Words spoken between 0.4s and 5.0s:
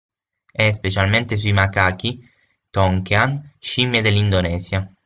E, specialmente sui macachi tonkean, scimmie dell'Indonesia.